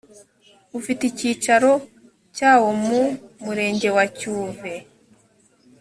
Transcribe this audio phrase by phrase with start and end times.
[0.79, 1.71] ufite icyicaro
[2.35, 3.01] cyawomu
[3.45, 4.73] murenge wa cyuve